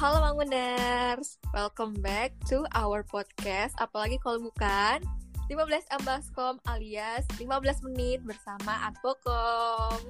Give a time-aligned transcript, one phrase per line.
[0.00, 3.76] Halo Manguners, welcome back to our podcast.
[3.76, 5.04] Apalagi kalau bukan
[5.52, 5.60] 15
[5.92, 10.00] Ambaskom alias 15 menit bersama Advokom.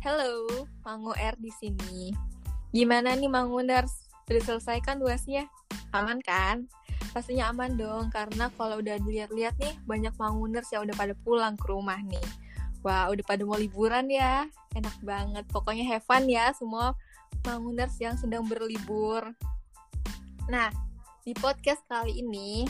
[0.00, 0.48] Hello,
[0.80, 2.16] Mangu R di sini.
[2.72, 4.08] Gimana nih Manguners?
[4.32, 5.44] Udah selesai kan tugasnya?
[5.92, 6.64] Aman kan?
[7.12, 11.68] Pastinya aman dong, karena kalau udah dilihat-lihat nih, banyak Manguners yang udah pada pulang ke
[11.68, 12.24] rumah nih.
[12.80, 14.48] Wah, udah pada mau liburan ya.
[14.72, 15.44] Enak banget.
[15.52, 16.96] Pokoknya have fun ya semua
[17.46, 19.32] Manguners yang sedang berlibur.
[20.48, 20.72] Nah,
[21.22, 22.64] di podcast kali ini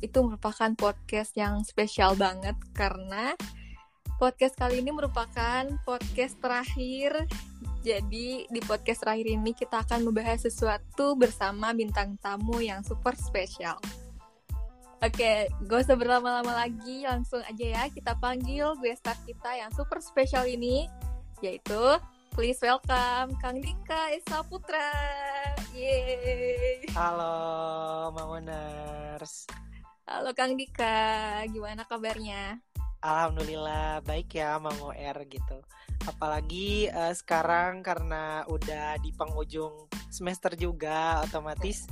[0.00, 3.36] itu merupakan podcast yang spesial banget karena
[4.20, 7.24] podcast kali ini merupakan podcast terakhir.
[7.80, 13.80] Jadi di podcast terakhir ini kita akan membahas sesuatu bersama bintang tamu yang super spesial.
[15.00, 19.96] Oke, gak usah berlama-lama lagi, langsung aja ya kita panggil gue star kita yang super
[19.96, 20.92] spesial ini,
[21.40, 21.96] yaitu
[22.40, 24.96] Please welcome Kang Dika Esa Putra.
[25.76, 26.88] Yeay.
[26.96, 27.36] Halo,
[28.16, 29.44] Mamoners.
[30.08, 32.56] Halo Kang Dika, gimana kabarnya?
[33.04, 35.60] Alhamdulillah baik ya, Mang R gitu.
[36.08, 41.84] Apalagi uh, sekarang karena udah di penghujung semester juga, otomatis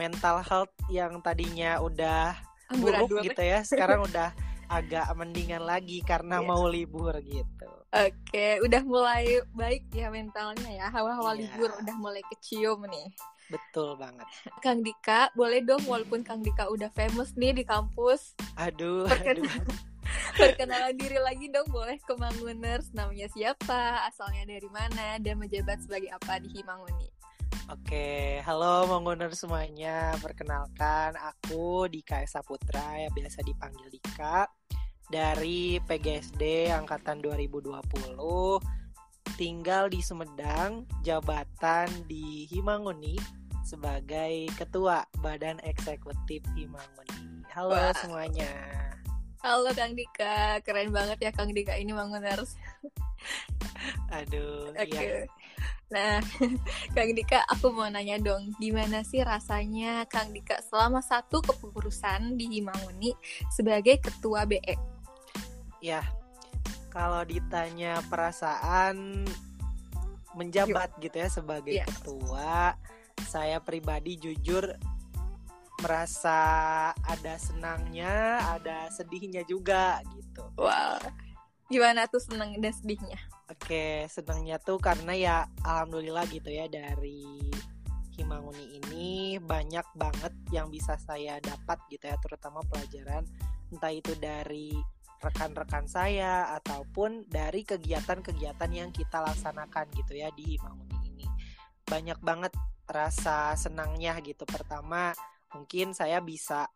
[0.00, 2.40] mental health yang tadinya udah
[2.72, 4.32] buruk gitu ya, sekarang udah
[4.72, 6.48] agak mendingan lagi karena yeah.
[6.48, 7.79] mau libur gitu.
[7.90, 10.86] Oke, udah mulai baik ya mentalnya ya.
[10.94, 11.42] Hawa-hawa yeah.
[11.42, 13.10] libur udah mulai kecium nih.
[13.50, 14.30] Betul banget.
[14.62, 18.38] Kang Dika, boleh dong walaupun Kang Dika udah famous nih di kampus.
[18.54, 19.10] Aduh.
[19.10, 19.78] Perken aduh.
[20.38, 22.94] Perkenalan diri lagi dong boleh ke Manguners.
[22.94, 27.10] Namanya siapa, asalnya dari mana, dan menjabat sebagai apa di Himanguni.
[27.74, 30.14] Oke, halo Manguner semuanya.
[30.22, 34.46] Perkenalkan, aku Dika Esa Putra ya biasa dipanggil Dika
[35.10, 37.74] dari PGSD angkatan 2020
[39.34, 43.18] tinggal di Sumedang jabatan di Himanguni
[43.66, 47.90] sebagai ketua Badan Eksekutif Himanguni halo Wah.
[47.98, 48.50] semuanya
[49.42, 52.54] halo Kang Dika keren banget ya Kang Dika ini Manguners
[54.14, 55.26] aduh okay.
[55.26, 55.30] ya
[55.90, 56.22] Nah,
[56.94, 62.46] Kang Dika, aku mau nanya dong, gimana sih rasanya Kang Dika selama satu kepengurusan di
[62.46, 63.10] Himanguni
[63.50, 64.99] sebagai ketua BE?
[65.80, 66.04] Ya,
[66.92, 69.24] kalau ditanya perasaan
[70.36, 71.10] menjabat Yuk.
[71.10, 71.88] gitu ya sebagai yeah.
[71.88, 72.78] ketua,
[73.26, 74.76] saya pribadi jujur
[75.80, 76.38] merasa
[76.92, 80.44] ada senangnya, ada sedihnya juga gitu.
[80.60, 81.10] Wah, wow.
[81.72, 83.16] gimana tuh senang dan sedihnya?
[83.48, 87.50] Oke, senangnya tuh karena ya alhamdulillah gitu ya dari
[88.14, 93.24] Himanguni ini banyak banget yang bisa saya dapat gitu ya, terutama pelajaran
[93.72, 94.76] entah itu dari
[95.20, 101.26] rekan-rekan saya ataupun dari kegiatan-kegiatan yang kita laksanakan gitu ya di Himanguni ini.
[101.84, 102.52] Banyak banget
[102.88, 104.48] rasa senangnya gitu.
[104.48, 105.12] Pertama,
[105.52, 106.66] mungkin saya bisa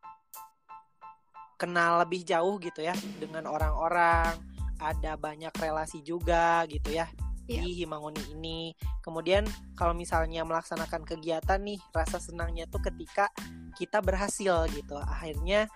[1.57, 4.37] kenal lebih jauh gitu ya dengan orang-orang,
[4.77, 7.09] ada banyak relasi juga gitu ya
[7.49, 7.65] yeah.
[7.65, 8.61] di Himanguni ini.
[9.01, 9.45] Kemudian
[9.77, 13.29] kalau misalnya melaksanakan kegiatan nih, rasa senangnya tuh ketika
[13.77, 14.97] kita berhasil gitu.
[14.97, 15.69] Akhirnya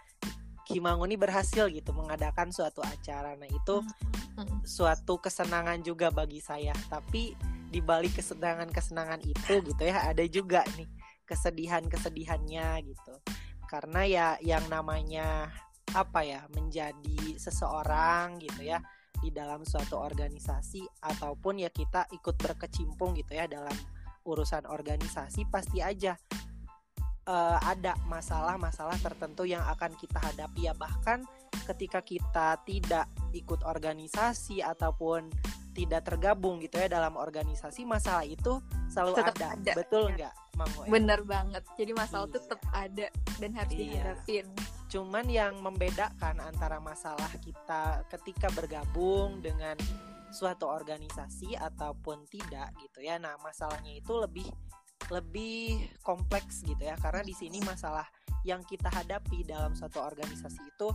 [0.68, 3.34] Himanguni berhasil gitu mengadakan suatu acara.
[3.40, 4.68] Nah, itu hmm.
[4.68, 6.76] suatu kesenangan juga bagi saya.
[6.92, 7.32] Tapi
[7.68, 10.88] di balik kesenangan-kesenangan itu gitu ya, ada juga nih
[11.24, 13.14] kesedihan-kesedihannya gitu.
[13.68, 15.48] Karena ya yang namanya
[15.96, 18.80] apa ya, menjadi seseorang gitu ya
[19.18, 23.74] di dalam suatu organisasi ataupun ya kita ikut berkecimpung gitu ya dalam
[24.28, 26.14] urusan organisasi pasti aja
[27.28, 31.22] uh, ada masalah-masalah tertentu yang akan kita hadapi ya bahkan
[31.68, 33.06] ketika kita tidak
[33.36, 35.28] ikut organisasi ataupun
[35.76, 38.58] tidak tergabung gitu ya dalam organisasi masalah itu
[38.90, 39.48] selalu tetap ada.
[39.54, 40.90] ada betul nggak ya.
[40.90, 42.34] bener banget jadi masalah iya.
[42.34, 43.06] tetap ada
[43.38, 43.80] dan harus iya.
[43.84, 44.46] dihadapin
[44.88, 49.78] cuman yang membedakan antara masalah kita ketika bergabung dengan
[50.34, 54.48] suatu organisasi ataupun tidak gitu ya nah masalahnya itu lebih
[55.08, 58.04] lebih kompleks gitu ya karena di sini masalah
[58.46, 60.88] yang kita hadapi dalam suatu organisasi itu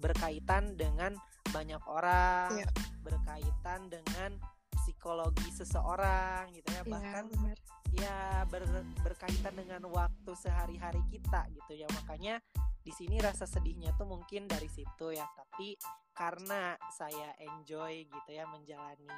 [0.00, 1.12] berkaitan dengan
[1.52, 2.72] banyak orang, yeah.
[3.04, 4.40] berkaitan dengan
[4.80, 7.58] psikologi seseorang gitu ya, yeah, bahkan bener.
[7.92, 8.18] ya
[8.48, 8.64] ber,
[9.04, 11.88] berkaitan dengan waktu sehari-hari kita gitu ya.
[12.00, 12.40] Makanya
[12.80, 15.76] di sini rasa sedihnya tuh mungkin dari situ ya, tapi
[16.16, 19.10] karena saya enjoy gitu ya menjalani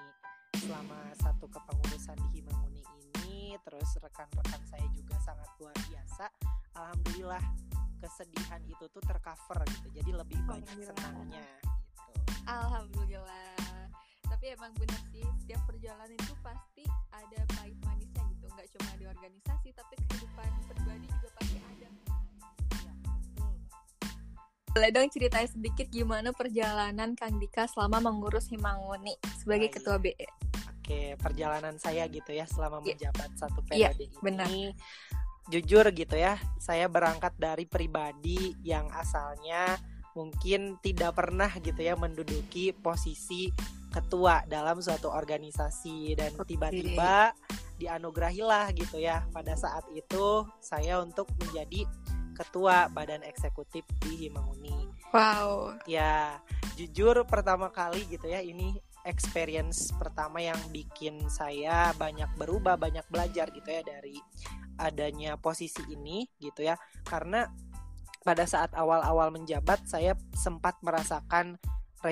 [0.58, 3.01] selama satu kepengurusan di Himanguni ini
[3.66, 6.26] terus rekan-rekan saya juga sangat luar biasa.
[6.78, 7.44] Alhamdulillah
[8.02, 11.70] kesedihan itu tuh tercover gitu jadi lebih banyak senangnya gitu.
[12.50, 13.86] Alhamdulillah.
[14.26, 16.82] Tapi emang benar sih setiap perjalanan itu pasti
[17.14, 18.46] ada pahit manisnya gitu.
[18.50, 21.88] Nggak cuma di organisasi tapi kehidupan pribadi juga pasti ada.
[24.72, 29.76] Boleh dong ceritain sedikit gimana perjalanan Kang Dika selama mengurus Himanguni sebagai Baik.
[29.78, 30.51] ketua BE.
[30.82, 32.98] Oke, perjalanan saya gitu ya selama yeah.
[32.98, 34.16] menjabat satu iya, periode yeah, ini.
[34.18, 34.48] Benar.
[35.46, 39.78] Jujur gitu ya, saya berangkat dari pribadi yang asalnya
[40.18, 43.48] mungkin tidak pernah gitu ya menduduki posisi
[43.94, 47.30] ketua dalam suatu organisasi dan tiba-tiba
[47.78, 51.86] dianugerahilah gitu ya pada saat itu saya untuk menjadi
[52.34, 54.88] ketua badan eksekutif di Himanguni.
[55.12, 55.76] Wow.
[55.84, 56.40] Ya,
[56.74, 63.50] jujur pertama kali gitu ya ini experience pertama yang bikin saya banyak berubah, banyak belajar
[63.50, 64.16] gitu ya dari
[64.78, 66.78] adanya posisi ini gitu ya.
[67.02, 67.46] Karena
[68.22, 71.58] pada saat awal-awal menjabat saya sempat merasakan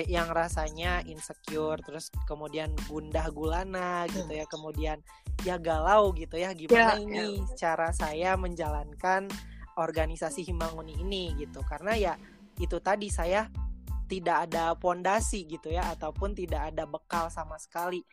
[0.07, 5.03] yang rasanya insecure terus kemudian gundah gulana gitu ya kemudian
[5.43, 7.55] ya galau gitu ya gimana ya, ini ya.
[7.59, 9.27] cara saya menjalankan
[9.75, 12.13] organisasi Himanguni ini gitu karena ya
[12.55, 13.51] itu tadi saya
[14.11, 18.03] tidak ada pondasi gitu ya ataupun tidak ada bekal sama sekali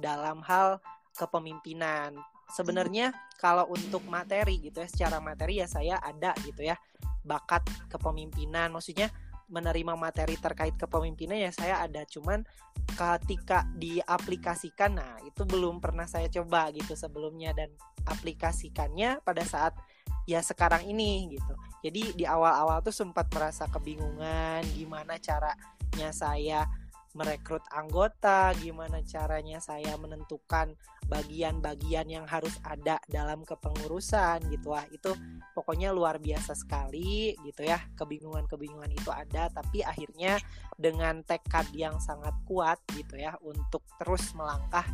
[0.00, 0.80] dalam hal
[1.12, 2.16] kepemimpinan.
[2.48, 6.80] Sebenarnya kalau untuk materi gitu ya secara materi ya saya ada gitu ya
[7.20, 9.12] bakat kepemimpinan maksudnya
[9.52, 12.40] menerima materi terkait kepemimpinan ya saya ada cuman
[12.96, 17.68] ketika diaplikasikan nah itu belum pernah saya coba gitu sebelumnya dan
[18.08, 19.76] aplikasikannya pada saat
[20.28, 21.54] ya sekarang ini gitu.
[21.82, 26.66] Jadi di awal-awal tuh sempat merasa kebingungan gimana caranya saya
[27.12, 30.72] merekrut anggota, gimana caranya saya menentukan
[31.12, 35.12] bagian-bagian yang harus ada dalam kepengurusan gitu wah itu
[35.52, 40.40] pokoknya luar biasa sekali gitu ya kebingungan-kebingungan itu ada tapi akhirnya
[40.72, 44.88] dengan tekad yang sangat kuat gitu ya untuk terus melangkah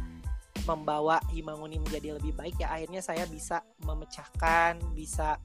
[0.66, 5.38] membawa Himanguni menjadi lebih baik ya akhirnya saya bisa memecahkan bisa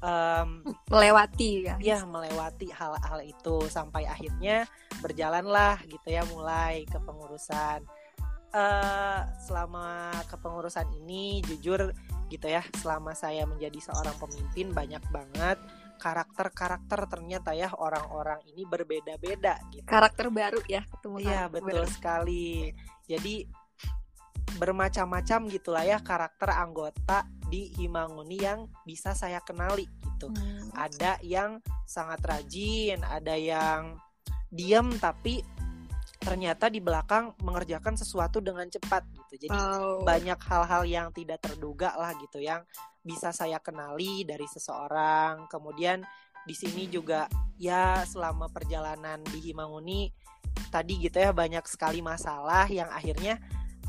[0.00, 4.66] um, melewati ya ya melewati hal-hal itu sampai akhirnya
[5.04, 7.84] berjalanlah gitu ya mulai kepengurusan
[8.52, 11.92] uh, selama kepengurusan ini jujur
[12.30, 15.58] gitu ya selama saya menjadi seorang pemimpin banyak banget
[16.00, 19.84] karakter-karakter ternyata ya orang-orang ini berbeda-beda gitu.
[19.84, 21.16] Karakter baru ya ketemu.
[21.20, 21.92] Iya betul baru.
[21.92, 22.72] sekali.
[23.04, 23.44] Jadi
[24.60, 30.28] bermacam-macam gitulah ya karakter anggota di Himanguni yang bisa saya kenali gitu.
[30.28, 30.68] Hmm.
[30.76, 33.96] Ada yang sangat rajin, ada yang
[34.52, 35.40] diam tapi
[36.20, 39.48] ternyata di belakang mengerjakan sesuatu dengan cepat gitu.
[39.48, 40.04] Jadi oh.
[40.04, 42.60] banyak hal-hal yang tidak terduga lah gitu yang
[43.00, 45.48] bisa saya kenali dari seseorang.
[45.48, 46.04] Kemudian
[46.44, 47.24] di sini juga
[47.56, 50.12] ya selama perjalanan di Himanguni
[50.68, 53.40] tadi gitu ya banyak sekali masalah yang akhirnya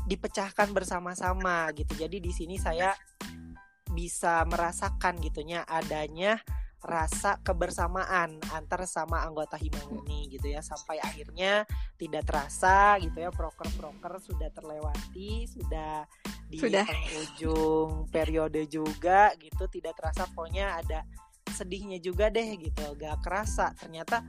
[0.06, 1.94] dipecahkan bersama-sama gitu.
[1.94, 2.92] Jadi di sini saya
[3.92, 6.40] bisa merasakan gitunya adanya
[6.82, 11.62] rasa kebersamaan antar sama anggota Himanguni gitu ya sampai akhirnya
[11.94, 16.02] tidak terasa gitu ya proker-proker sudah terlewati sudah
[16.50, 16.82] di sudah.
[17.22, 21.06] ujung periode juga gitu tidak terasa pokoknya ada
[21.54, 24.26] sedihnya juga deh gitu gak kerasa ternyata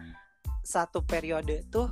[0.61, 1.89] satu periode tuh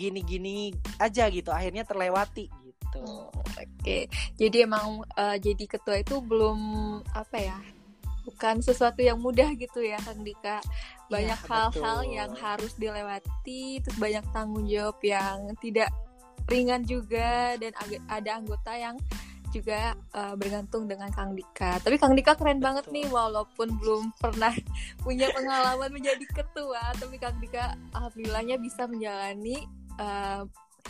[0.00, 2.48] gini-gini aja gitu akhirnya terlewati
[2.88, 3.04] gitu.
[3.04, 4.02] Oh, Oke, okay.
[4.40, 6.58] jadi emang uh, jadi ketua itu belum
[7.12, 7.58] apa ya?
[8.24, 10.60] Bukan sesuatu yang mudah gitu ya, Kang Dika.
[11.08, 15.88] Banyak iya, hal-hal ya, yang harus dilewati, terus banyak tanggung jawab yang tidak
[16.48, 17.72] ringan juga dan
[18.08, 18.96] ada anggota yang
[19.48, 21.80] juga uh, bergantung dengan Kang Dika.
[21.80, 22.66] Tapi Kang Dika keren Betul.
[22.68, 24.52] banget nih walaupun belum pernah
[25.04, 29.64] punya pengalaman menjadi ketua, tapi Kang Dika alhamdulillahnya bisa menjalani
[29.96, 30.44] uh,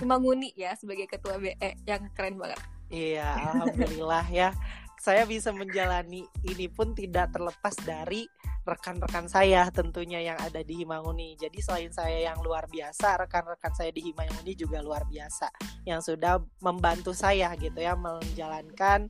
[0.05, 2.61] Manguni ya sebagai ketua BE yang keren banget.
[2.88, 4.52] Iya, alhamdulillah ya.
[4.99, 8.26] Saya bisa menjalani ini pun tidak terlepas dari
[8.69, 11.38] rekan-rekan saya tentunya yang ada di Himanguni.
[11.38, 15.49] Jadi selain saya yang luar biasa, rekan-rekan saya di Himanguni juga luar biasa
[15.88, 19.09] yang sudah membantu saya gitu ya menjalankan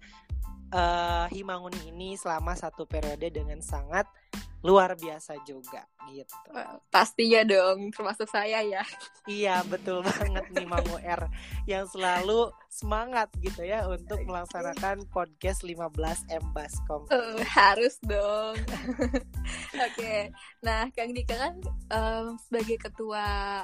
[0.71, 4.07] uh, Himanguni ini selama satu periode dengan sangat
[4.67, 6.35] luar biasa juga gitu.
[6.91, 8.83] Pastinya dong, termasuk saya ya.
[9.29, 11.31] Iya, betul banget nih Mamu R
[11.69, 15.95] yang selalu semangat gitu ya untuk melaksanakan podcast 15
[16.33, 17.07] M Baskom.
[17.12, 18.57] Uh, harus dong.
[18.59, 19.95] Oke.
[19.95, 20.21] okay.
[20.65, 21.55] Nah, Kang Dika kan
[21.93, 23.62] um, sebagai ketua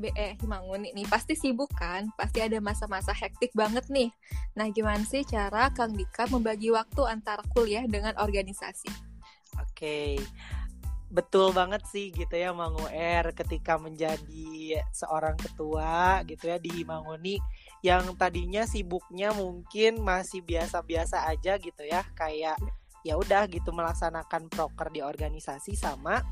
[0.00, 2.10] BE Himangun ini pasti sibuk kan?
[2.18, 4.10] Pasti ada masa-masa hektik banget nih.
[4.58, 9.11] Nah, gimana sih cara Kang Dika membagi waktu antara kuliah dengan organisasi?
[9.60, 10.20] Oke.
[11.12, 17.36] betul banget sih gitu ya Manguer ketika menjadi seorang ketua gitu ya di Himanguni
[17.84, 22.56] yang tadinya sibuknya mungkin masih biasa-biasa aja gitu ya kayak
[23.04, 26.24] ya udah gitu melaksanakan proker di organisasi sama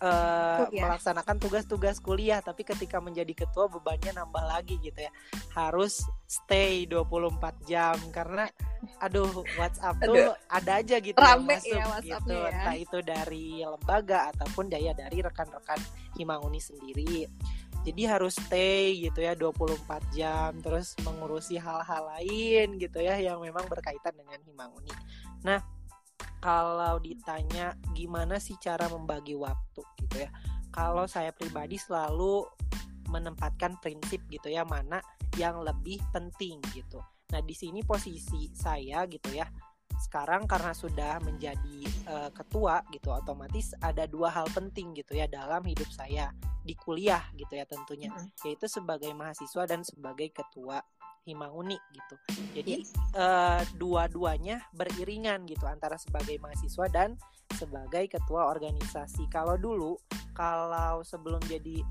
[0.00, 5.12] uh, melaksanakan tugas-tugas kuliah tapi ketika menjadi ketua bebannya nambah lagi gitu ya.
[5.54, 8.48] Harus stay 24 jam karena
[9.00, 12.32] aduh WhatsApp aduh, tuh ada aja gitu Rame masuk ya, gitu.
[12.32, 12.48] ya.
[12.48, 15.80] entah itu dari lembaga ataupun daya dari rekan-rekan
[16.16, 17.28] Himanguni sendiri.
[17.80, 23.64] Jadi harus stay gitu ya 24 jam terus mengurusi hal-hal lain gitu ya yang memang
[23.68, 24.92] berkaitan dengan Himanguni.
[25.44, 25.60] Nah
[26.40, 30.30] kalau ditanya gimana sih cara membagi waktu gitu ya.
[30.74, 32.42] Kalau saya pribadi selalu
[33.10, 34.98] menempatkan prinsip gitu ya mana
[35.38, 36.98] yang lebih penting gitu.
[37.30, 39.46] Nah di sini posisi saya gitu ya
[40.00, 45.60] sekarang karena sudah menjadi uh, ketua gitu otomatis ada dua hal penting gitu ya dalam
[45.60, 46.32] hidup saya
[46.64, 48.08] di kuliah gitu ya tentunya
[48.40, 50.80] yaitu sebagai mahasiswa dan sebagai ketua
[51.20, 52.16] Himanguni gitu.
[52.56, 52.80] Jadi
[53.12, 57.20] uh, dua-duanya beriringan gitu antara sebagai mahasiswa dan
[57.54, 59.26] sebagai ketua organisasi.
[59.30, 59.96] Kalau dulu
[60.36, 61.82] kalau sebelum jadi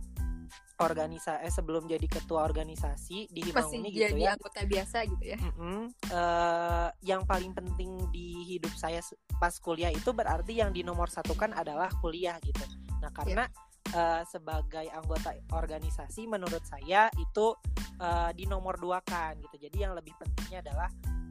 [0.80, 4.32] organisasi eh, sebelum jadi ketua organisasi di Himanguni gitu jadi ya.
[4.34, 5.38] anggota biasa gitu ya.
[5.38, 5.82] Mm -hmm,
[6.16, 9.04] uh, yang paling penting di hidup saya
[9.38, 12.64] pas kuliah itu berarti yang di nomor satu kan adalah kuliah gitu.
[13.04, 17.56] Nah karena yeah uh, sebagai anggota organisasi menurut saya itu
[18.02, 20.90] uh, di nomor dua kan gitu jadi yang lebih pentingnya adalah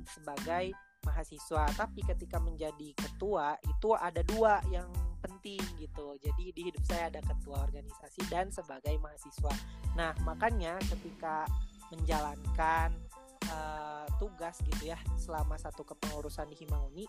[0.09, 0.73] sebagai
[1.09, 4.89] mahasiswa tapi ketika menjadi ketua itu ada dua yang
[5.25, 9.53] penting gitu jadi di hidup saya ada ketua organisasi dan sebagai mahasiswa
[9.97, 11.49] nah makanya ketika
[11.89, 12.93] menjalankan
[13.49, 17.09] uh, tugas gitu ya selama satu kepengurusan di Himanguni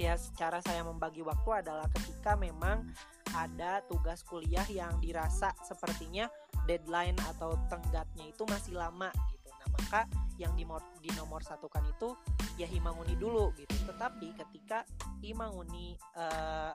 [0.00, 2.88] ya secara saya membagi waktu adalah ketika memang
[3.36, 6.26] ada tugas kuliah yang dirasa sepertinya
[6.64, 9.48] deadline atau tenggatnya itu masih lama gitu.
[9.52, 10.00] Nah maka
[10.40, 10.64] yang di,
[11.04, 12.16] di nomor satukan itu
[12.56, 13.76] ya Himanguni dulu gitu.
[13.84, 14.88] Tetapi ketika
[15.20, 16.72] Himanguni uh,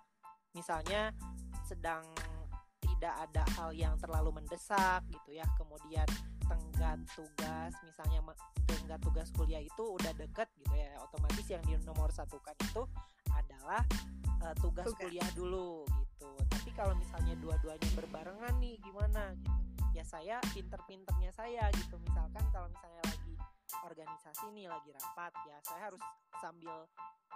[0.53, 1.09] misalnya
[1.65, 2.05] sedang
[2.85, 6.05] tidak ada hal yang terlalu mendesak gitu ya, kemudian
[6.45, 8.21] tenggat tugas misalnya
[8.69, 12.85] tenggat tugas kuliah itu udah deket gitu ya, otomatis yang di nomor satukan itu
[13.33, 13.81] adalah
[14.45, 15.01] uh, tugas, tugas.
[15.01, 16.29] kuliah dulu gitu.
[16.53, 19.51] Tapi kalau misalnya dua-duanya berbarengan nih gimana gitu?
[19.95, 21.95] Ya saya pinter-pinternya saya gitu.
[22.03, 23.24] Misalkan kalau misalnya lagi
[23.83, 26.03] organisasi nih lagi rapat ya saya harus
[26.39, 26.87] sambil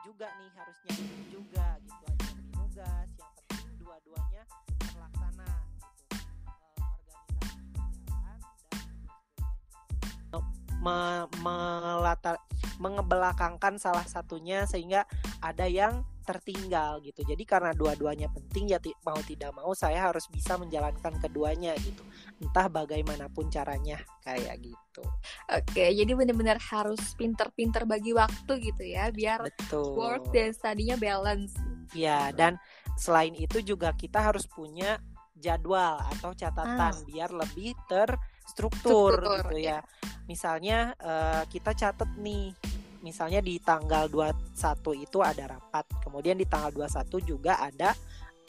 [0.07, 2.29] juga nih harus nyanyi juga gitu aja
[2.79, 4.43] tugas yang penting dua-duanya
[4.79, 5.87] terlaksana gitu.
[6.79, 8.39] Uh, organisasi berjalan dan
[10.79, 10.97] me,
[11.43, 12.35] melatar
[12.79, 15.03] mengebelakangkan salah satunya sehingga
[15.43, 17.25] ada yang tertinggal gitu.
[17.25, 22.05] Jadi karena dua-duanya penting ya mau tidak mau saya harus bisa menjalankan keduanya gitu.
[22.37, 25.01] Entah bagaimanapun caranya kayak gitu.
[25.49, 29.97] Oke, jadi benar-benar harus pinter-pinter bagi waktu gitu ya biar Betul.
[29.97, 31.57] work dan studinya balance.
[31.97, 32.61] Ya, dan
[32.93, 35.01] selain itu juga kita harus punya
[35.33, 37.05] jadwal atau catatan ah.
[37.09, 39.81] biar lebih terstruktur gitu ya.
[40.29, 42.53] Misalnya uh, kita catat nih
[43.01, 47.95] misalnya di tanggal 21 itu ada rapat, kemudian di tanggal 21 juga ada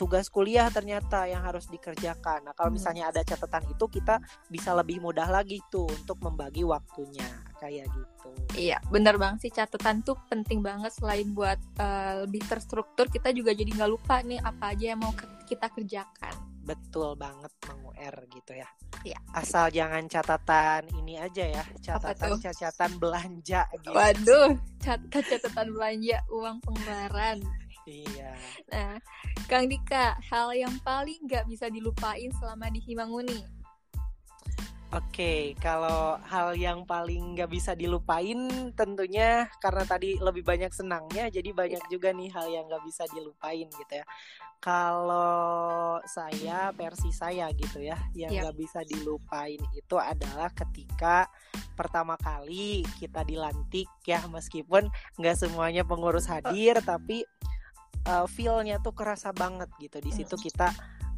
[0.01, 2.49] tugas kuliah ternyata yang harus dikerjakan.
[2.49, 2.81] Nah, kalau hmm.
[2.81, 4.17] misalnya ada catatan itu kita
[4.49, 7.29] bisa lebih mudah lagi tuh untuk membagi waktunya
[7.61, 8.33] kayak gitu.
[8.57, 13.53] Iya, bener banget sih catatan tuh penting banget selain buat uh, lebih terstruktur, kita juga
[13.53, 15.13] jadi nggak lupa nih apa aja yang mau
[15.45, 16.33] kita kerjakan.
[16.71, 18.69] Betul banget Mang UR gitu ya.
[19.03, 19.19] Iya.
[19.35, 23.91] Asal jangan catatan ini aja ya, catatan catatan belanja gitu.
[23.91, 27.39] Waduh, catatan catatan belanja uang pengeluaran.
[27.91, 28.39] Iya.
[28.71, 28.95] Nah,
[29.51, 33.60] Kang Dika, hal yang paling nggak bisa dilupain selama di Himanguni
[34.91, 41.55] Oke, kalau hal yang paling nggak bisa dilupain tentunya karena tadi lebih banyak senangnya, jadi
[41.55, 44.03] banyak juga nih hal yang nggak bisa dilupain gitu ya.
[44.59, 48.43] Kalau saya versi saya gitu ya, yang iya.
[48.43, 48.63] nggak yep.
[48.67, 51.31] bisa dilupain itu adalah ketika
[51.79, 54.91] pertama kali kita dilantik ya, meskipun
[55.23, 57.23] nggak semuanya pengurus hadir, tapi
[58.11, 60.03] uh, feelnya tuh kerasa banget gitu.
[60.03, 60.75] Di situ kita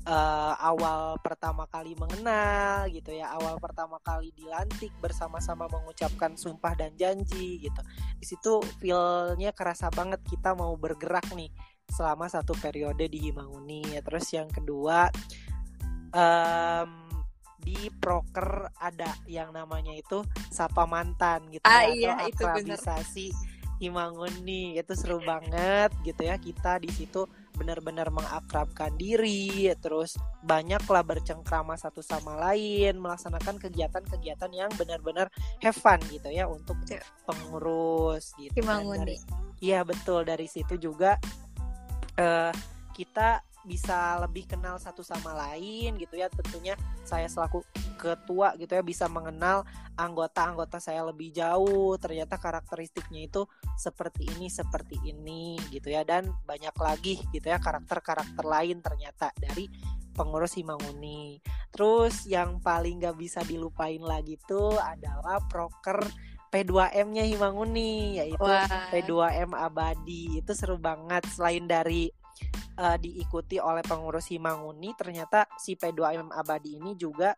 [0.06, 6.94] uh, awal pertama kali mengenal gitu ya awal pertama kali dilantik bersama-sama mengucapkan sumpah dan
[6.98, 7.80] janji gitu.
[8.18, 11.50] Di situ feelnya kerasa banget kita mau bergerak nih
[11.92, 15.12] selama satu periode di Himanguni ya terus yang kedua
[16.14, 16.90] um,
[17.62, 23.30] di proker ada yang namanya itu sapa mantan gitu ah, ya, iya, atau akrabisasi
[23.78, 27.26] Himanguni itu seru banget gitu ya kita di situ
[27.62, 35.30] benar-benar mengakrabkan diri, terus banyaklah bercengkrama satu sama lain, melaksanakan kegiatan-kegiatan yang benar-benar
[35.62, 36.98] have fun gitu ya untuk ya.
[37.22, 38.58] pengurus gitu.
[39.62, 41.22] Iya betul dari situ juga
[42.18, 42.50] uh,
[42.98, 46.26] kita bisa lebih kenal satu sama lain gitu ya.
[46.28, 46.74] Tentunya
[47.06, 47.62] saya selaku
[47.98, 49.62] ketua gitu ya bisa mengenal
[49.94, 51.94] anggota-anggota saya lebih jauh.
[51.98, 53.46] Ternyata karakteristiknya itu
[53.78, 56.02] seperti ini seperti ini gitu ya.
[56.02, 59.70] Dan banyak lagi gitu ya karakter-karakter lain ternyata dari
[60.12, 61.40] pengurus Himanguni.
[61.72, 66.04] Terus yang paling gak bisa dilupain lagi tuh adalah proker
[66.52, 68.92] P2M-nya Himanguni yaitu Wah.
[68.92, 70.36] P2M abadi.
[70.36, 71.24] Itu seru banget.
[71.32, 72.12] Selain dari
[72.78, 77.34] uh, diikuti oleh pengurus Himanguni ternyata si P2M abadi ini juga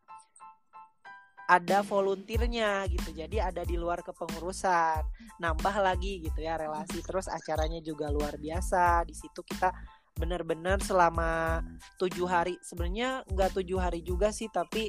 [1.45, 3.13] ada volunteernya gitu.
[3.13, 5.05] Jadi ada di luar kepengurusan.
[5.41, 7.05] Nambah lagi gitu ya relasi.
[7.05, 9.05] Terus acaranya juga luar biasa.
[9.05, 9.69] Di situ kita
[10.17, 11.61] benar-benar selama
[12.01, 12.57] tujuh hari.
[12.65, 14.89] Sebenarnya nggak tujuh hari juga sih tapi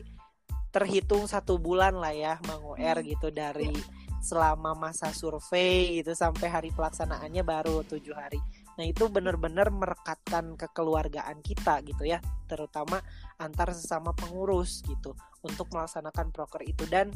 [0.71, 3.07] terhitung satu bulan lah ya Mang OR hmm.
[3.07, 8.41] gitu dari iya selama masa survei itu sampai hari pelaksanaannya baru tujuh hari.
[8.73, 12.17] Nah itu benar-benar merekatkan kekeluargaan kita gitu ya,
[12.49, 13.05] terutama
[13.37, 15.13] antar sesama pengurus gitu
[15.45, 17.13] untuk melaksanakan proker itu dan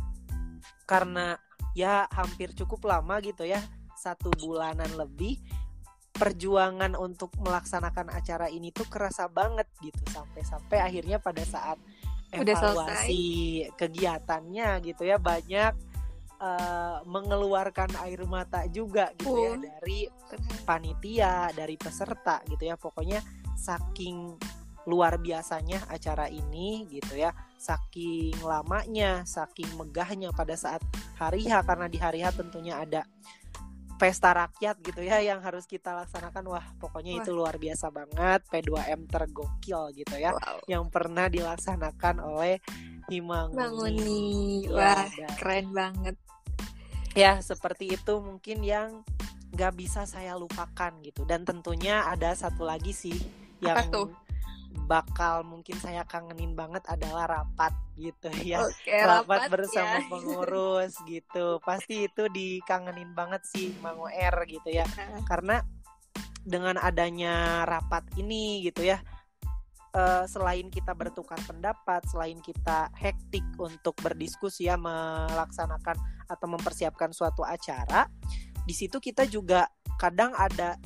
[0.86, 1.34] karena
[1.74, 3.62] ya hampir cukup lama gitu ya
[3.98, 5.42] satu bulanan lebih
[6.14, 11.80] perjuangan untuk melaksanakan acara ini tuh kerasa banget gitu sampai-sampai akhirnya pada saat
[12.30, 15.74] evaluasi kegiatannya gitu ya banyak
[16.40, 19.60] uh, mengeluarkan air mata juga gitu ya oh.
[19.60, 20.00] dari
[20.64, 22.76] panitia, dari peserta gitu ya.
[22.80, 23.20] Pokoknya
[23.56, 24.40] saking
[24.88, 27.36] luar biasanya acara ini gitu ya.
[27.60, 30.82] Saking lamanya, saking megahnya pada saat
[31.20, 33.04] hari H karena di hari H tentunya ada
[34.00, 37.20] pesta rakyat gitu ya yang harus kita laksanakan wah pokoknya wah.
[37.20, 40.64] itu luar biasa banget P2M tergokil gitu ya wow.
[40.72, 42.64] yang pernah dilaksanakan oleh
[43.10, 43.58] Himanguni.
[43.58, 44.24] Manguni.
[44.70, 46.16] Wah, ya, keren banget
[47.18, 49.02] ya seperti itu mungkin yang
[49.54, 51.26] nggak bisa saya lupakan gitu.
[51.26, 53.16] Dan tentunya ada satu lagi sih
[53.60, 53.90] yang
[54.86, 58.62] bakal mungkin saya kangenin banget adalah rapat gitu ya.
[58.66, 60.08] Oke, rapat, rapat bersama ya.
[60.12, 61.58] pengurus gitu.
[61.62, 64.86] Pasti itu dikangenin banget sih Mang R gitu ya.
[65.26, 65.62] Karena
[66.46, 68.98] dengan adanya rapat ini gitu ya
[69.94, 75.98] uh, selain kita bertukar pendapat, selain kita hektik untuk berdiskusi ya melaksanakan
[76.30, 78.06] atau mempersiapkan suatu acara,
[78.66, 79.66] di situ kita juga
[79.98, 80.78] kadang ada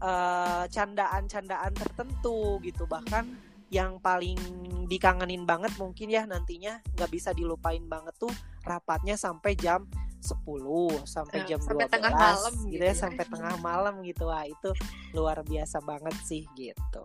[0.00, 2.86] uh, candaan-candaan tertentu gitu.
[2.86, 4.38] Bahkan yang paling
[4.86, 8.30] dikangenin banget mungkin ya nantinya nggak bisa dilupain banget tuh
[8.62, 9.88] rapatnya sampai jam
[10.24, 12.94] 10 sampai jam sampai 12 tengah malam gitu, gitu ya, ya.
[12.96, 14.24] sampai tengah malam gitu.
[14.24, 14.70] Wah itu
[15.12, 17.04] luar biasa banget sih gitu.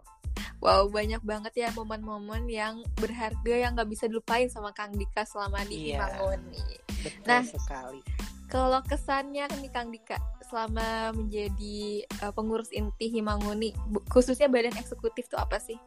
[0.59, 5.63] Wow, banyak banget ya momen-momen yang berharga yang nggak bisa dilupain sama Kang Dika selama
[5.63, 6.67] di iya, Himangoni.
[6.99, 8.03] Betul nah, sekali.
[8.51, 13.71] Kalau kesannya nih Kang Dika selama menjadi uh, pengurus inti Himangoni,
[14.11, 15.79] khususnya badan eksekutif itu apa sih?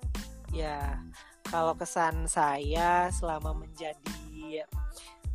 [0.56, 1.04] Ya,
[1.52, 4.64] kalau kesan saya selama menjadi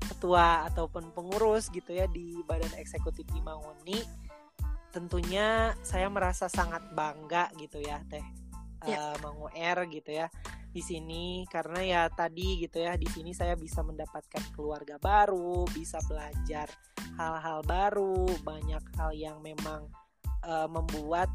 [0.02, 4.02] ketua ataupun pengurus gitu ya di badan eksekutif Himangoni,
[4.89, 8.47] tentunya saya merasa sangat bangga gitu ya, Teh
[8.86, 9.16] yeah.
[9.18, 9.26] Ya.
[9.26, 10.28] uh, R gitu ya
[10.78, 15.98] di sini karena ya tadi gitu ya di sini saya bisa mendapatkan keluarga baru bisa
[16.06, 16.70] belajar
[17.18, 19.90] hal-hal baru banyak hal yang memang
[20.46, 21.32] uh, membuat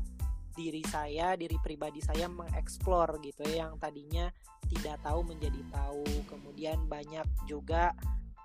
[0.53, 4.29] diri saya diri pribadi saya mengeksplor gitu ya yang tadinya
[4.69, 7.97] tidak tahu menjadi tahu kemudian banyak juga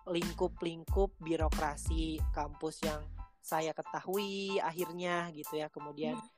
[0.07, 3.03] lingkup-lingkup birokrasi kampus yang
[3.43, 6.37] saya ketahui akhirnya gitu ya kemudian hmm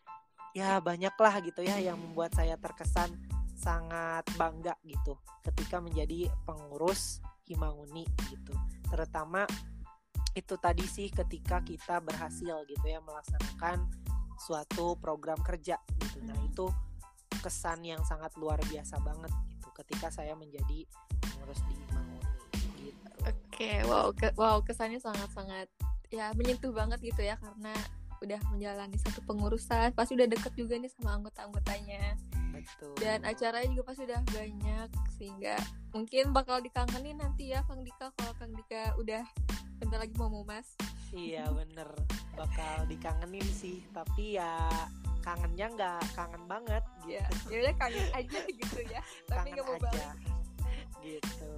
[0.58, 3.14] ya banyaklah gitu ya yang membuat saya terkesan
[3.60, 8.54] sangat bangga gitu ketika menjadi pengurus Himanguni gitu
[8.88, 9.44] terutama
[10.38, 13.90] itu tadi sih ketika kita berhasil gitu ya melaksanakan
[14.40, 16.50] suatu program kerja gitu nah hmm.
[16.54, 16.66] itu
[17.44, 20.88] kesan yang sangat luar biasa banget gitu ketika saya menjadi
[21.20, 22.24] pengurus di Himanguni
[22.80, 23.08] gitu.
[23.28, 25.68] Oke, wow, ke wow kesannya sangat-sangat
[26.10, 27.76] ya menyentuh banget gitu ya karena
[28.20, 32.20] udah menjalani satu pengurusan pasti udah deket juga nih sama anggota-anggotanya.
[32.60, 32.92] Betul.
[33.00, 35.56] dan acaranya juga pasti udah banyak sehingga
[35.96, 39.24] mungkin bakal dikangenin nanti ya Kang Dika kalau Kang Dika udah
[39.80, 40.76] bentar lagi mau mumas.
[41.16, 41.88] Iya bener.
[42.36, 44.60] Bakal dikangenin sih tapi ya
[45.24, 47.52] kangennya nggak kangen banget gitu.
[47.52, 49.02] ya udah kangen aja gitu ya
[49.32, 50.12] tapi nggak mau balik.
[51.00, 51.52] Gitu.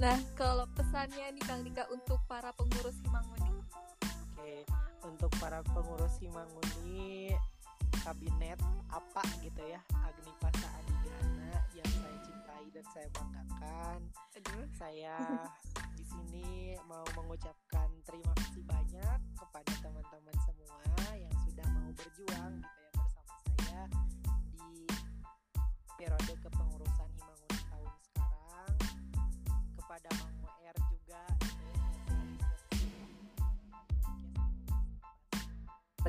[0.00, 3.46] Nah kalau pesannya nih Kang Dika untuk para pengurus Himangoni
[5.06, 7.30] untuk para pengurus Simanguni
[8.02, 8.58] kabinet
[8.90, 13.98] apa gitu ya Agni Pasa Adigana yang saya cintai dan saya banggakan.
[14.34, 14.66] Aduh.
[14.74, 15.16] Saya
[15.98, 20.78] di sini mau mengucapkan terima kasih banyak kepada teman-teman semua
[21.14, 23.82] yang sudah mau berjuang gitu ya bersama saya
[24.58, 24.86] di
[25.94, 28.74] periode kepengurusan Himangun tahun sekarang
[29.78, 31.45] kepada Mang WR juga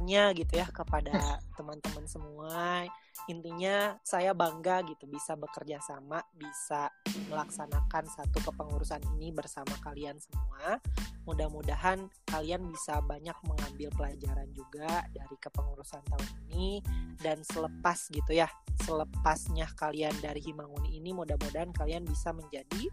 [0.08, 2.88] pesannya gitu ya kepada teman-teman semua.
[3.28, 6.88] Intinya saya bangga gitu bisa bekerja sama bisa
[7.28, 10.80] melaksanakan satu kepengurusan ini bersama kalian semua.
[11.28, 16.80] Mudah-mudahan kalian bisa banyak mengambil pelajaran juga dari kepengurusan tahun ini.
[17.20, 18.48] Dan selepas gitu ya
[18.88, 22.88] selepasnya kalian dari Himanguni ini mudah-mudahan kalian bisa menjadi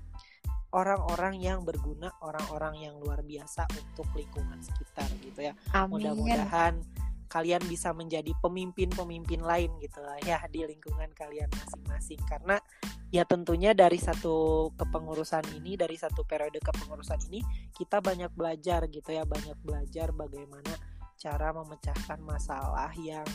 [0.75, 5.55] orang-orang yang berguna, orang-orang yang luar biasa untuk lingkungan sekitar gitu ya.
[5.87, 6.83] Mudah-mudahan
[7.35, 12.23] kalian bisa menjadi pemimpin-pemimpin lain gitu lah ya di lingkungan kalian masing-masing.
[12.31, 12.63] Karena
[13.11, 17.43] ya tentunya dari satu kepengurusan ini dari satu periode kepengurusan ini
[17.75, 20.79] kita banyak belajar gitu ya banyak belajar bagaimana
[21.19, 23.27] cara memecahkan masalah yang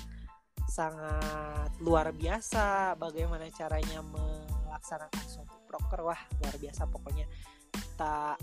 [0.71, 6.07] sangat luar biasa bagaimana caranya melaksanakan suatu proker.
[6.07, 7.27] Wah luar biasa pokoknya.
[7.99, 8.39] Tak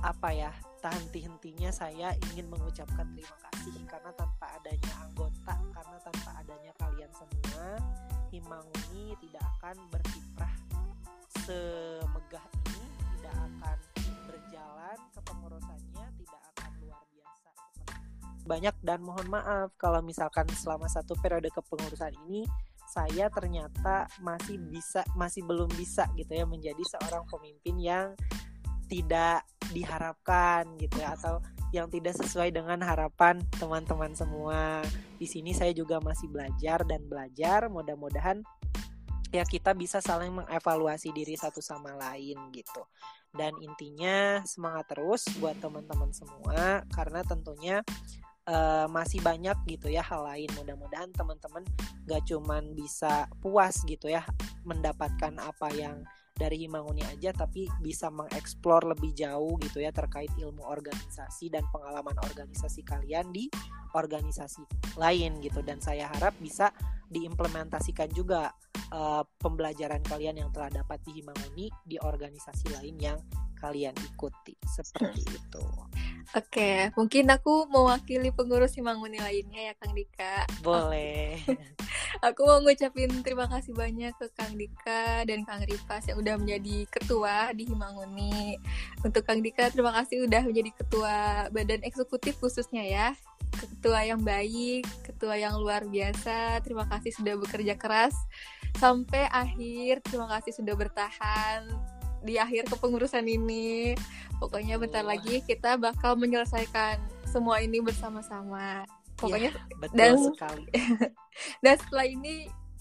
[0.00, 6.30] apa ya tak henti-hentinya saya ingin mengucapkan terima kasih karena tanpa adanya anggota karena tanpa
[6.44, 7.80] adanya kalian semua
[8.26, 10.54] Himanguni tidak akan berkiprah
[11.46, 12.84] semegah ini
[13.16, 13.78] tidak akan
[14.26, 17.50] berjalan kepengurusannya tidak akan luar biasa.
[18.44, 22.44] Banyak dan mohon maaf kalau misalkan selama satu periode kepengurusan ini
[22.86, 28.06] saya ternyata masih bisa masih belum bisa gitu ya menjadi seorang pemimpin yang
[28.86, 29.42] tidak
[29.74, 31.42] diharapkan gitu ya atau
[31.74, 34.80] yang tidak sesuai dengan harapan teman-teman semua.
[35.18, 37.66] Di sini saya juga masih belajar dan belajar.
[37.66, 38.40] Mudah-mudahan
[39.34, 42.86] ya kita bisa saling mengevaluasi diri satu sama lain gitu.
[43.34, 47.84] Dan intinya semangat terus buat teman-teman semua karena tentunya
[48.48, 51.66] uh, masih banyak gitu ya hal lain mudah-mudahan teman-teman
[52.06, 54.24] gak cuman bisa puas gitu ya
[54.64, 56.00] mendapatkan apa yang
[56.36, 62.14] dari Himanguni aja tapi bisa mengeksplor lebih jauh gitu ya terkait ilmu organisasi dan pengalaman
[62.20, 63.48] organisasi kalian di
[63.96, 64.62] organisasi
[65.00, 65.64] lain gitu.
[65.64, 66.68] Dan saya harap bisa
[67.08, 68.52] diimplementasikan juga
[68.92, 73.18] uh, pembelajaran kalian yang telah dapat di Himanguni di organisasi lain yang
[73.58, 75.64] kalian ikuti seperti itu.
[76.34, 80.42] Oke, mungkin aku mewakili pengurus Himanguni lainnya ya Kang Dika.
[80.58, 81.38] Boleh.
[82.26, 86.84] aku mau ngucapin terima kasih banyak ke Kang Dika dan Kang Ripas yang udah menjadi
[86.90, 88.58] ketua di Himanguni.
[89.06, 91.16] Untuk Kang Dika terima kasih udah menjadi ketua
[91.54, 93.08] badan eksekutif khususnya ya.
[93.56, 96.60] Ketua yang baik, ketua yang luar biasa.
[96.66, 98.12] Terima kasih sudah bekerja keras
[98.76, 100.02] sampai akhir.
[100.04, 101.95] Terima kasih sudah bertahan
[102.26, 103.94] di akhir kepengurusan ini.
[104.42, 108.84] Pokoknya bentar lagi kita bakal menyelesaikan semua ini bersama-sama.
[109.16, 110.64] Pokoknya ya, betul dan sekali.
[111.64, 112.34] dan setelah ini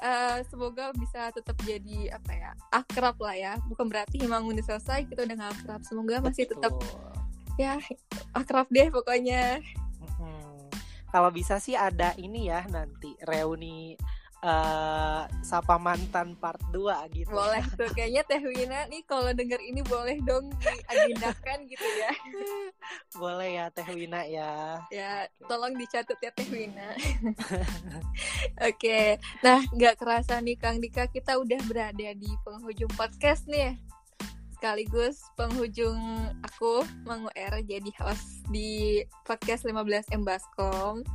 [0.03, 3.53] uh, semoga bisa tetap jadi apa ya akrab lah ya.
[3.69, 5.81] Bukan berarti memang udah selesai kita udah gak akrab.
[5.87, 6.59] Semoga masih betul.
[6.59, 6.73] tetap
[7.55, 7.79] ya
[8.35, 9.63] akrab deh pokoknya.
[10.19, 10.67] Hmm.
[11.07, 13.95] Kalau bisa sih ada ini ya nanti reuni
[14.43, 17.31] uh, Sapa Mantan part 2 gitu.
[17.31, 22.11] Boleh tuh kayaknya Teh Wina nih kalau denger ini boleh dong diagendakan gitu ya.
[23.21, 24.81] Boleh ya Teh Wina ya.
[24.91, 26.89] Ya, tolong dicatat ya Teh Wina.
[26.97, 28.75] Oke.
[28.75, 29.07] okay.
[29.45, 33.77] Nah, nggak kerasa nih Kang Dika kita udah berada di penghujung podcast nih.
[34.55, 35.99] Sekaligus penghujung
[36.41, 41.05] aku Mangu R jadi host di podcast 15 M Baskom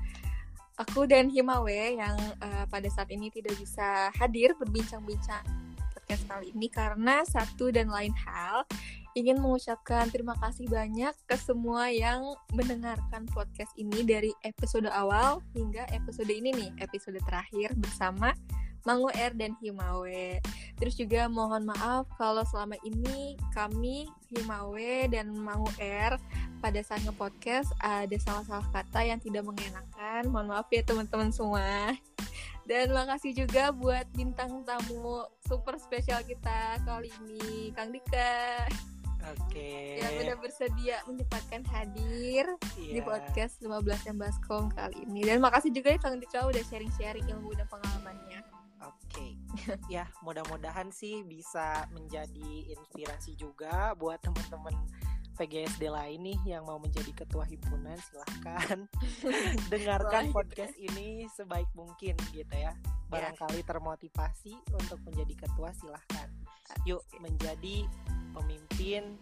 [0.80, 5.44] aku dan Himawe yang uh, pada saat ini tidak bisa hadir berbincang-bincang
[5.92, 8.64] podcast kali ini karena satu dan lain hal
[9.12, 12.22] ingin mengucapkan terima kasih banyak ke semua yang
[12.56, 18.32] mendengarkan podcast ini dari episode awal hingga episode ini nih, episode terakhir bersama
[18.88, 20.40] Mangu R dan Himawe.
[20.80, 26.16] Terus juga mohon maaf kalau selama ini kami Himawe dan Mangu R
[26.60, 30.28] pada saat nge-podcast ada salah-salah kata yang tidak mengenakan.
[30.28, 31.96] Mohon maaf ya teman-teman semua.
[32.68, 38.68] Dan makasih juga buat bintang tamu super spesial kita kali ini, Kang Dika.
[39.34, 39.52] Oke.
[39.52, 40.00] Okay.
[40.00, 42.46] Yang udah bersedia menyempatkan hadir
[42.78, 42.94] yeah.
[42.94, 45.26] di podcast 15 yang Baskom kali ini.
[45.26, 48.40] Dan makasih juga ya Kang Dika udah sharing-sharing ilmu dan pengalamannya.
[48.80, 49.32] Oke, okay.
[49.94, 54.72] ya mudah-mudahan sih bisa menjadi inspirasi juga buat teman-teman
[55.40, 58.84] PGSD lain nih yang mau menjadi ketua himpunan silahkan
[59.72, 62.76] dengarkan podcast ini sebaik mungkin gitu ya.
[62.76, 63.08] ya.
[63.08, 66.28] Barangkali termotivasi untuk menjadi ketua silahkan.
[66.84, 67.88] Yuk menjadi
[68.36, 69.16] pemimpin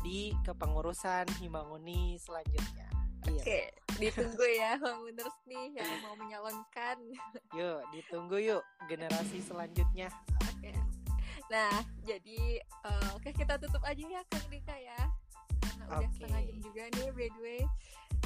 [0.00, 2.88] di kepengurusan Himanguni selanjutnya.
[3.26, 3.64] Oke, okay.
[4.00, 6.96] ditunggu ya Homeowners nih yang mau menyalonkan.
[7.52, 10.08] Yuk, ditunggu yuk generasi selanjutnya.
[10.46, 10.72] Oke.
[10.72, 10.76] Okay.
[11.50, 11.74] Nah,
[12.06, 15.00] jadi uh, oke okay, kita tutup aja ya Kang Dika ya
[15.86, 17.62] udah setengah jam juga nih by the way.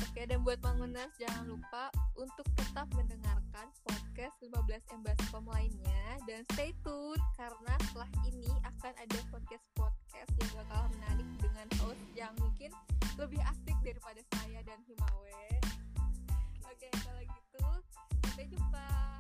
[0.00, 6.04] Oke okay, dan buat pengunas jangan lupa untuk tetap mendengarkan podcast 15 Embascom lainnya.
[6.24, 12.04] Dan stay tune karena setelah ini akan ada podcast podcast yang bakal menarik dengan host
[12.16, 12.72] yang mungkin
[13.20, 15.44] lebih asik daripada saya dan Himawe.
[16.64, 17.66] Oke okay, kalau gitu
[18.24, 19.19] sampai jumpa.